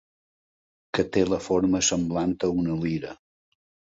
Que 0.97 1.05
té 1.17 1.23
la 1.33 1.39
forma 1.49 1.83
semblant 1.89 2.35
a 2.47 2.51
una 2.63 2.79
lira. 2.87 3.15